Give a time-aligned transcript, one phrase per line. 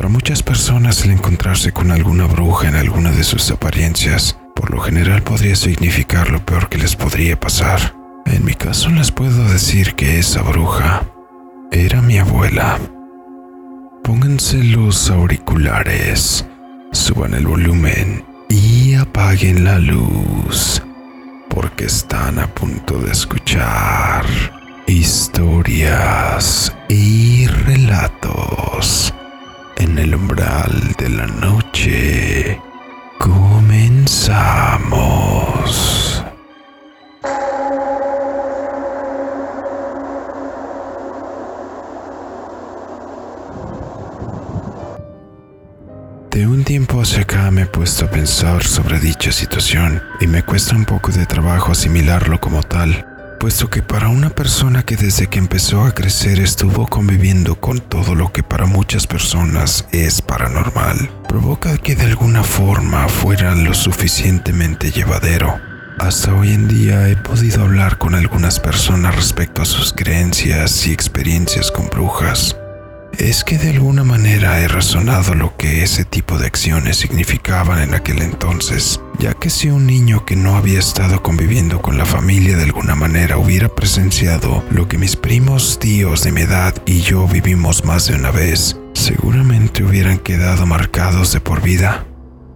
[0.00, 4.80] Para muchas personas el encontrarse con alguna bruja en alguna de sus apariencias, por lo
[4.80, 7.94] general podría significar lo peor que les podría pasar.
[8.24, 11.02] En mi caso les puedo decir que esa bruja
[11.70, 12.78] era mi abuela.
[14.02, 16.46] Pónganse los auriculares,
[16.92, 20.82] suban el volumen y apaguen la luz,
[21.50, 24.24] porque están a punto de escuchar
[24.86, 29.12] historias y relatos
[29.80, 32.60] en el umbral de la noche.
[33.18, 34.30] Comenzamos.
[46.30, 50.42] De un tiempo hacia acá me he puesto a pensar sobre dicha situación y me
[50.42, 53.06] cuesta un poco de trabajo asimilarlo como tal,
[53.40, 58.14] puesto que para una persona que desde que empezó a crecer estuvo conviviendo con todo
[58.14, 64.90] lo que para muchas personas es paranormal, provoca que de alguna forma fuera lo suficientemente
[64.90, 65.58] llevadero.
[65.98, 70.92] Hasta hoy en día he podido hablar con algunas personas respecto a sus creencias y
[70.92, 72.54] experiencias con brujas
[73.18, 77.94] es que de alguna manera he razonado lo que ese tipo de acciones significaban en
[77.94, 82.56] aquel entonces, ya que si un niño que no había estado conviviendo con la familia
[82.56, 87.28] de alguna manera hubiera presenciado lo que mis primos tíos de mi edad y yo
[87.28, 92.06] vivimos más de una vez, seguramente hubieran quedado marcados de por vida.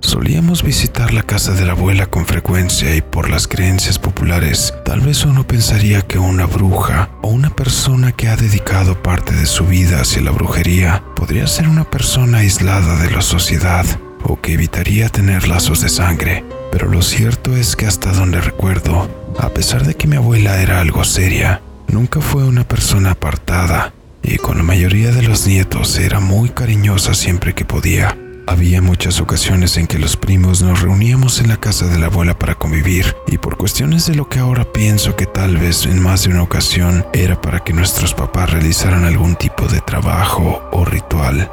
[0.00, 5.00] Solíamos visitar la casa de la abuela con frecuencia y por las creencias populares, tal
[5.00, 9.66] vez uno pensaría que una bruja o una persona que ha dedicado parte de su
[9.66, 13.84] vida hacia la brujería podría ser una persona aislada de la sociedad
[14.28, 16.44] o que evitaría tener lazos de sangre.
[16.72, 20.80] Pero lo cierto es que hasta donde recuerdo, a pesar de que mi abuela era
[20.80, 26.20] algo seria, nunca fue una persona apartada y con la mayoría de los nietos era
[26.20, 28.16] muy cariñosa siempre que podía.
[28.48, 32.38] Había muchas ocasiones en que los primos nos reuníamos en la casa de la abuela
[32.38, 36.24] para convivir y por cuestiones de lo que ahora pienso que tal vez en más
[36.24, 41.50] de una ocasión era para que nuestros papás realizaran algún tipo de trabajo o ritual.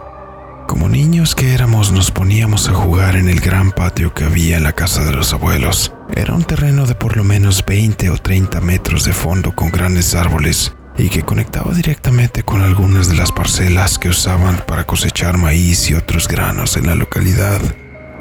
[0.74, 4.64] Como niños que éramos nos poníamos a jugar en el gran patio que había en
[4.64, 5.94] la casa de los abuelos.
[6.16, 10.16] Era un terreno de por lo menos 20 o 30 metros de fondo con grandes
[10.16, 15.92] árboles y que conectaba directamente con algunas de las parcelas que usaban para cosechar maíz
[15.92, 17.62] y otros granos en la localidad,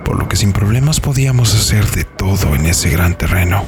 [0.05, 3.65] por lo que sin problemas podíamos hacer de todo en ese gran terreno.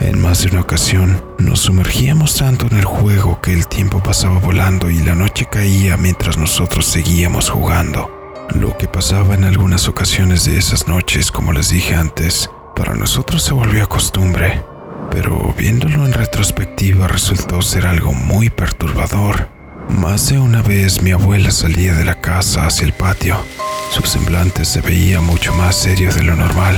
[0.00, 4.38] En más de una ocasión nos sumergíamos tanto en el juego que el tiempo pasaba
[4.38, 8.13] volando y la noche caía mientras nosotros seguíamos jugando.
[8.50, 13.42] Lo que pasaba en algunas ocasiones de esas noches, como les dije antes, para nosotros
[13.42, 14.62] se volvió costumbre
[15.14, 19.48] pero viéndolo en retrospectiva resultó ser algo muy perturbador.
[19.88, 23.36] Más de una vez mi abuela salía de la casa hacia el patio.
[23.92, 26.76] Su semblante se veía mucho más serio de lo normal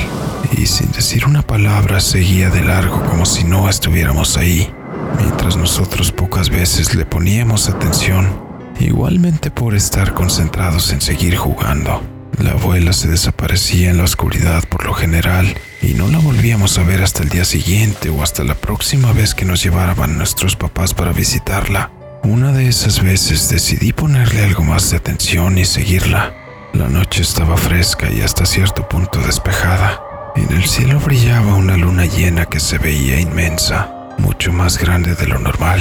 [0.52, 4.70] y sin decir una palabra seguía de largo como si no estuviéramos ahí,
[5.18, 8.45] mientras nosotros pocas veces le poníamos atención,
[8.80, 12.02] igualmente por estar concentrados en seguir jugando.
[12.38, 16.82] La abuela se desaparecía en la oscuridad por lo general y no la volvíamos a
[16.82, 20.92] ver hasta el día siguiente o hasta la próxima vez que nos llevaban nuestros papás
[20.92, 21.90] para visitarla.
[22.22, 26.34] Una de esas veces decidí ponerle algo más de atención y seguirla.
[26.74, 30.02] La noche estaba fresca y hasta cierto punto despejada.
[30.34, 33.88] En el cielo brillaba una luna llena que se veía inmensa,
[34.18, 35.80] mucho más grande de lo normal.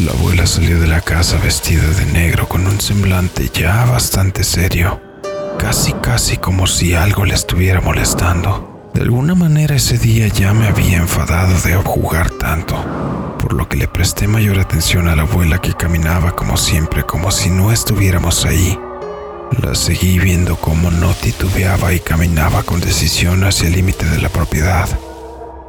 [0.00, 5.12] La abuela salió de la casa vestida de negro con un semblante ya bastante serio
[5.62, 8.90] casi casi como si algo le estuviera molestando.
[8.94, 12.74] De alguna manera ese día ya me había enfadado de jugar tanto,
[13.38, 17.30] por lo que le presté mayor atención a la abuela que caminaba como siempre, como
[17.30, 18.76] si no estuviéramos ahí.
[19.62, 24.30] La seguí viendo como no titubeaba y caminaba con decisión hacia el límite de la
[24.30, 24.88] propiedad,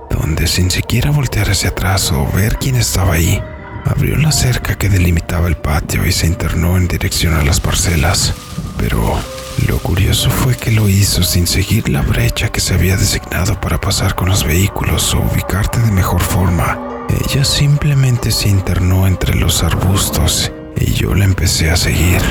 [0.09, 3.41] donde sin siquiera voltear hacia atrás o ver quién estaba ahí,
[3.85, 8.33] abrió la cerca que delimitaba el patio y se internó en dirección a las parcelas.
[8.77, 9.19] Pero
[9.67, 13.79] lo curioso fue que lo hizo sin seguir la brecha que se había designado para
[13.79, 16.79] pasar con los vehículos o ubicarte de mejor forma.
[17.09, 22.21] Ella simplemente se internó entre los arbustos y yo la empecé a seguir.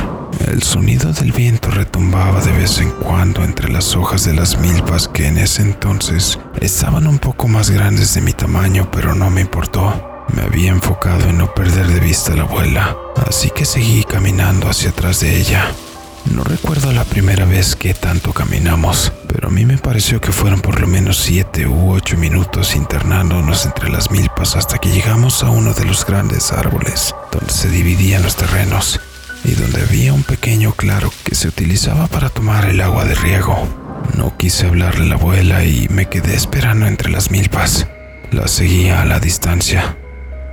[0.47, 5.09] El sonido del viento retumbaba de vez en cuando entre las hojas de las milpas
[5.09, 9.43] que en ese entonces estaban un poco más grandes de mi tamaño, pero no me
[9.43, 10.12] importó.
[10.33, 12.97] Me había enfocado en no perder de vista a la abuela,
[13.29, 15.71] así que seguí caminando hacia atrás de ella.
[16.31, 20.61] No recuerdo la primera vez que tanto caminamos, pero a mí me pareció que fueron
[20.61, 25.51] por lo menos siete u ocho minutos internándonos entre las milpas hasta que llegamos a
[25.51, 29.01] uno de los grandes árboles donde se dividían los terrenos.
[29.45, 33.69] y donde había un pequeño claro que se utilizaba para tomar el agua de riego.
[34.17, 37.89] No quise hablarle a la abuela y me quedé esperando entre las milpas.
[38.31, 39.97] La seguía a la distancia.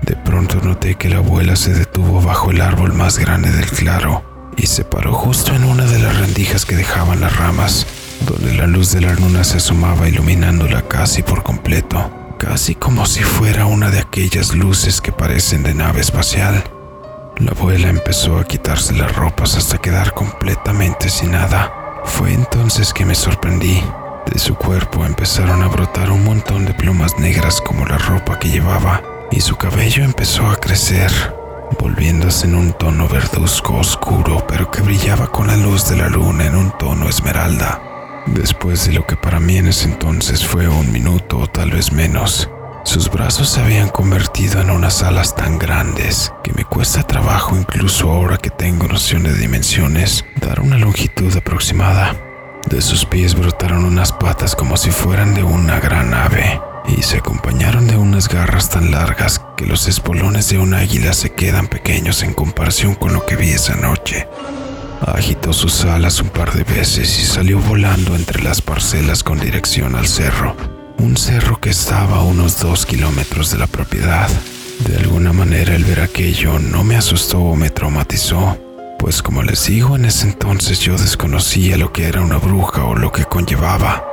[0.10, 4.24] De pronto noté que la abuela se detuvo bajo el árbol más grande del claro
[4.58, 7.86] y se paró justo en una de las rendijas que dejaban las ramas,
[8.26, 12.10] donde la luz de la luna se asomaba iluminándola casi por completo,
[12.40, 16.64] casi como si fuera una de aquellas luces que parecen de nave espacial.
[17.38, 21.72] La abuela empezó a quitarse las ropas hasta quedar completamente sin nada.
[22.04, 23.84] Fue entonces que me sorprendí.
[24.26, 28.50] De su cuerpo empezaron a brotar un montón de plumas negras como la ropa que
[28.50, 31.12] llevaba, y su cabello empezó a crecer,
[31.80, 36.46] volviéndose en un tono verduzco oscuro, pero que brillaba con la luz de la luna
[36.46, 37.82] en un tono esmeralda.
[38.28, 41.92] Después de lo que para mí en ese entonces fue un minuto o tal vez
[41.92, 42.50] menos,
[42.84, 48.12] sus brazos se habían convertido en unas alas tan grandes que me cuesta trabajo incluso
[48.12, 52.16] ahora que tengo noción de dimensiones dar una longitud aproximada.
[52.70, 56.60] De sus pies brotaron unas patas como si fueran de una gran ave
[56.98, 61.32] y se acompañaron de unas garras tan largas que los espolones de un águila se
[61.32, 64.28] quedan pequeños en comparación con lo que vi esa noche.
[65.02, 69.96] Agitó sus alas un par de veces y salió volando entre las parcelas con dirección
[69.96, 70.56] al cerro
[71.00, 74.30] un cerro que estaba a unos dos kilómetros de la propiedad.
[74.88, 78.58] De alguna manera el ver aquello no me asustó o me traumatizó,
[78.98, 82.96] pues como les digo, en ese entonces yo desconocía lo que era una bruja o
[82.96, 84.09] lo que conllevaba.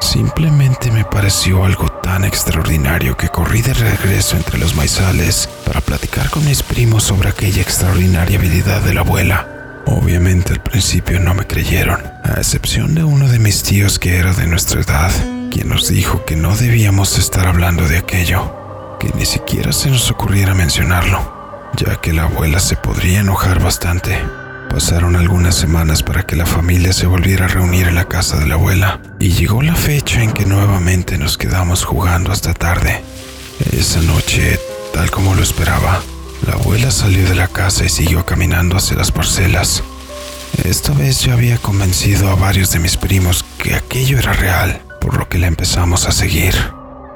[0.00, 6.30] Simplemente me pareció algo tan extraordinario que corrí de regreso entre los maizales para platicar
[6.30, 9.48] con mis primos sobre aquella extraordinaria habilidad de la abuela.
[9.86, 14.32] Obviamente al principio no me creyeron, a excepción de uno de mis tíos que era
[14.32, 15.10] de nuestra edad
[15.50, 20.10] quien nos dijo que no debíamos estar hablando de aquello, que ni siquiera se nos
[20.10, 24.22] ocurriera mencionarlo, ya que la abuela se podría enojar bastante.
[24.70, 28.46] Pasaron algunas semanas para que la familia se volviera a reunir en la casa de
[28.46, 33.02] la abuela, y llegó la fecha en que nuevamente nos quedamos jugando hasta tarde.
[33.72, 34.58] Esa noche,
[34.92, 36.00] tal como lo esperaba,
[36.46, 39.82] la abuela salió de la casa y siguió caminando hacia las parcelas.
[40.64, 45.16] Esta vez yo había convencido a varios de mis primos que aquello era real por
[45.18, 46.54] lo que la empezamos a seguir.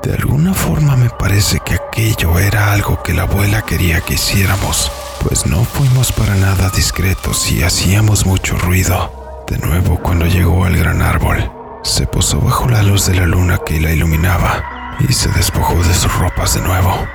[0.03, 4.91] De alguna forma me parece que aquello era algo que la abuela quería que hiciéramos,
[5.23, 9.45] pues no fuimos para nada discretos y hacíamos mucho ruido.
[9.49, 11.51] De nuevo, cuando llegó al gran árbol,
[11.83, 15.95] se posó bajo la luz de la luna que la iluminaba y se despojó de
[15.95, 17.07] sus ropas de nuevo,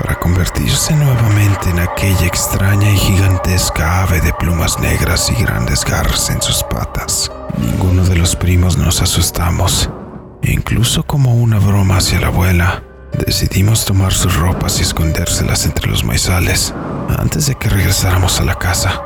[0.00, 6.30] para convertirse nuevamente en aquella extraña y gigantesca ave de plumas negras y grandes garras
[6.30, 7.30] en sus patas.
[7.58, 9.90] Ninguno de los primos nos asustamos
[10.42, 12.84] Incluso como una broma hacia la abuela,
[13.26, 16.72] decidimos tomar sus ropas y escondérselas entre los maizales
[17.18, 19.00] antes de que regresáramos a la casa.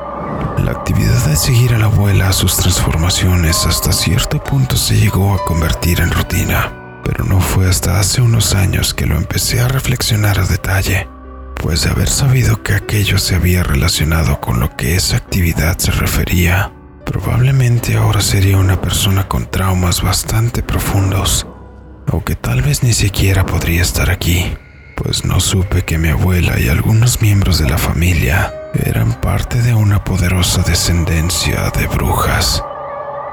[0.57, 5.33] La actividad de seguir a la abuela a sus transformaciones hasta cierto punto se llegó
[5.33, 9.67] a convertir en rutina, pero no fue hasta hace unos años que lo empecé a
[9.67, 11.07] reflexionar a detalle,
[11.55, 15.91] pues de haber sabido que aquello se había relacionado con lo que esa actividad se
[15.91, 16.71] refería,
[17.05, 21.45] Probablemente ahora sería una persona con traumas bastante profundos,
[22.09, 24.53] o que tal vez ni siquiera podría estar aquí,
[25.01, 29.73] pues no supe que mi abuela y algunos miembros de la familia eran parte de
[29.73, 32.63] una poderosa descendencia de brujas.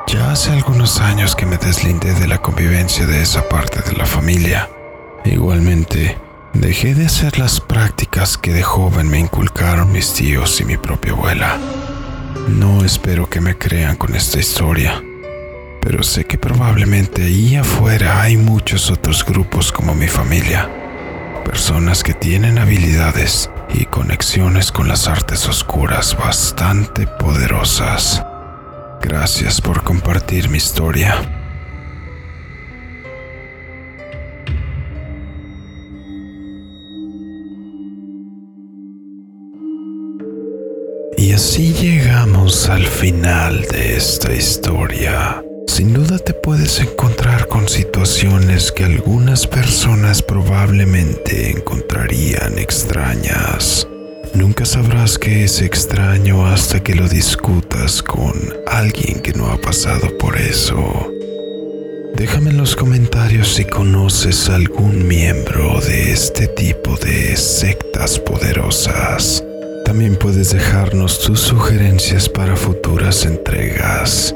[0.07, 4.07] Ya hace algunos años que me deslindé de la convivencia de esa parte de la
[4.07, 4.71] familia.
[5.25, 6.17] Igualmente,
[6.55, 11.13] dejé de hacer las prácticas que de joven me inculcaron mis tíos y mi propia
[11.13, 11.59] abuela.
[12.49, 15.03] No espero que me crean con esta historia,
[15.83, 20.71] pero sé que probablemente ahí afuera hay muchos otros grupos como mi familia,
[21.49, 28.23] personas que tienen habilidades y conexiones con las artes oscuras bastante poderosas.
[29.01, 31.15] Gracias por compartir mi historia.
[41.17, 45.43] Y así llegamos al final de esta historia.
[45.79, 53.87] Sin duda te puedes encontrar con situaciones que algunas personas probablemente encontrarían extrañas.
[54.35, 58.35] Nunca sabrás qué es extraño hasta que lo discutas con
[58.67, 61.13] alguien que no ha pasado por eso.
[62.17, 69.45] Déjame en los comentarios si conoces algún miembro de este tipo de sectas poderosas.
[69.85, 74.35] También puedes dejarnos tus sugerencias para futuras entregas.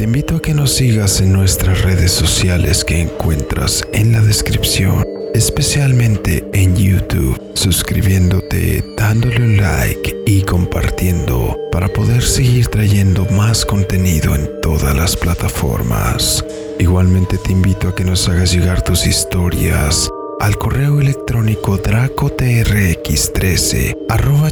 [0.00, 5.04] Te invito a que nos sigas en nuestras redes sociales que encuentras en la descripción
[5.34, 14.34] especialmente en YouTube, suscribiéndote, dándole un like y compartiendo para poder seguir trayendo más contenido
[14.34, 16.42] en todas las plataformas.
[16.78, 23.98] Igualmente te invito a que nos hagas llegar tus historias al correo electrónico dracotrx13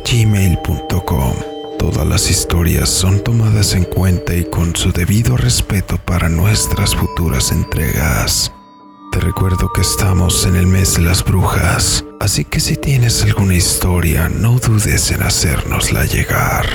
[0.05, 1.58] gmail.com.
[1.79, 7.53] Todas las historias son tomadas en cuenta y con su debido respeto para nuestras futuras
[7.53, 8.53] entregas.
[9.13, 13.55] Te recuerdo que estamos en el mes de las brujas, así que si tienes alguna
[13.55, 16.67] historia, no dudes en hacérnosla llegar.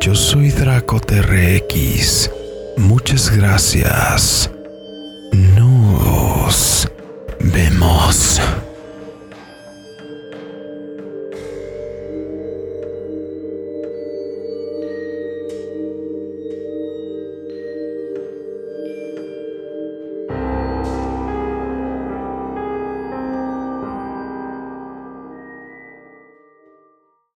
[0.00, 2.30] Yo soy DracoTRX.
[2.76, 4.50] Muchas gracias.
[5.32, 6.88] Nos
[7.40, 8.40] vemos.